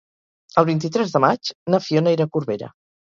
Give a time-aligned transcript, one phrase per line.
[0.61, 2.73] El vint-i-tres de maig na Fiona irà a Corbera.